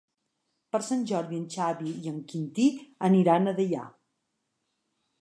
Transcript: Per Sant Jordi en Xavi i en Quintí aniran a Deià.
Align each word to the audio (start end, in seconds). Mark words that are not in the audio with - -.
Per 0.75 0.79
Sant 0.87 1.03
Jordi 1.11 1.37
en 1.41 1.43
Xavi 1.57 1.93
i 2.07 2.11
en 2.13 2.19
Quintí 2.33 2.67
aniran 3.11 3.49
a 3.49 3.57
Deià. 3.63 3.89